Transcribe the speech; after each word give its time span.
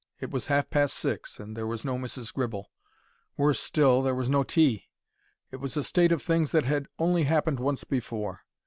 It 0.19 0.31
was 0.31 0.47
half 0.47 0.67
past 0.71 0.95
six 0.95 1.39
and 1.39 1.55
there 1.55 1.67
was 1.67 1.85
no 1.85 1.95
Mrs. 1.95 2.33
Gribble; 2.33 2.71
worse 3.37 3.59
still, 3.59 4.01
there 4.01 4.15
was 4.15 4.31
no 4.31 4.41
tea. 4.41 4.85
It 5.51 5.57
was 5.57 5.77
a 5.77 5.83
state 5.83 6.11
of 6.11 6.23
things 6.23 6.49
that 6.53 6.65
had 6.65 6.87
only 6.97 7.25
happened 7.25 7.59
once 7.59 7.83
before. 7.83 8.39